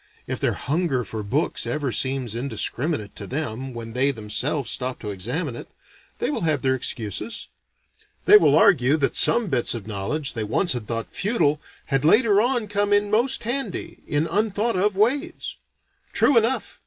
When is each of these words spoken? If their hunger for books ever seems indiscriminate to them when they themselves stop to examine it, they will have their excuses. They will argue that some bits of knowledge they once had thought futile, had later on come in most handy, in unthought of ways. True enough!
If 0.25 0.39
their 0.39 0.53
hunger 0.53 1.03
for 1.03 1.21
books 1.21 1.67
ever 1.67 1.91
seems 1.91 2.33
indiscriminate 2.33 3.15
to 3.17 3.27
them 3.27 3.71
when 3.71 3.93
they 3.93 4.09
themselves 4.09 4.71
stop 4.71 4.97
to 5.01 5.11
examine 5.11 5.55
it, 5.55 5.69
they 6.17 6.31
will 6.31 6.41
have 6.41 6.63
their 6.63 6.73
excuses. 6.73 7.49
They 8.25 8.35
will 8.35 8.55
argue 8.57 8.97
that 8.97 9.15
some 9.15 9.45
bits 9.45 9.75
of 9.75 9.85
knowledge 9.85 10.33
they 10.33 10.43
once 10.43 10.73
had 10.73 10.87
thought 10.87 11.11
futile, 11.11 11.61
had 11.85 12.03
later 12.03 12.41
on 12.41 12.67
come 12.67 12.91
in 12.91 13.11
most 13.11 13.43
handy, 13.43 14.01
in 14.07 14.25
unthought 14.25 14.75
of 14.75 14.95
ways. 14.97 15.57
True 16.13 16.35
enough! 16.35 16.79